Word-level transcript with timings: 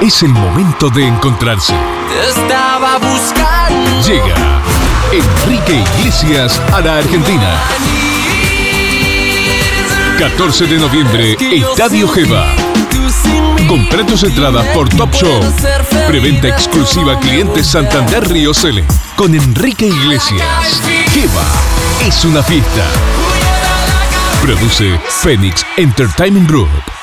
Es 0.00 0.22
el 0.22 0.28
momento 0.28 0.90
de 0.90 1.08
encontrarse. 1.08 1.74
estaba 2.28 2.98
buscando. 2.98 4.00
Llega 4.06 4.62
Enrique 5.10 5.84
Iglesias 5.98 6.60
a 6.72 6.80
la 6.80 6.98
Argentina. 6.98 7.58
14 10.18 10.66
de 10.66 10.78
noviembre, 10.78 11.36
Estadio 11.40 12.06
Geva. 12.08 12.46
Compra 13.66 14.06
tus 14.06 14.22
entradas 14.22 14.64
por 14.68 14.88
Top 14.88 15.12
Show. 15.12 15.40
Preventa 16.06 16.46
exclusiva 16.46 17.18
clientes 17.18 17.66
Santander 17.66 18.28
Río 18.28 18.54
Cele. 18.54 18.84
Con 19.16 19.34
Enrique 19.34 19.88
Iglesias. 19.88 20.80
Geva 21.12 21.42
es 22.06 22.24
una 22.24 22.42
fiesta. 22.44 22.84
Produce 24.42 25.00
Phoenix 25.08 25.66
Entertainment 25.76 26.48
Group. 26.48 26.97